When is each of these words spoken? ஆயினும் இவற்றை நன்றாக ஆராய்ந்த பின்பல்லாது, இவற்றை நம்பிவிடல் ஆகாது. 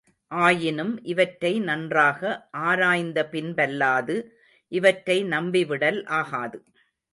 ஆயினும் 0.31 1.03
இவற்றை 1.03 1.59
நன்றாக 1.59 2.21
ஆராய்ந்த 2.63 3.27
பின்பல்லாது, 3.31 4.15
இவற்றை 4.71 5.23
நம்பிவிடல் 5.29 6.03
ஆகாது. 6.13 6.59